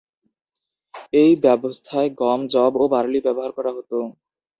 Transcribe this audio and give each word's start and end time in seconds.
এ 1.13 1.25
ব্যবস্থায় 1.43 2.09
গম, 2.19 2.39
যব 2.53 2.71
ও 2.75 2.93
বার্লি 2.93 3.19
ব্যবহার 3.25 3.51
করা 3.57 3.71
হতো। 3.77 3.97